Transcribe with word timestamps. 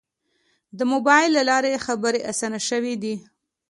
د 0.77 0.79
موبایل 0.91 1.29
له 1.37 1.43
لارې 1.49 1.83
خبرې 1.85 2.19
آسانه 2.31 2.59
شوې 2.69 2.93
دي. 3.03 3.15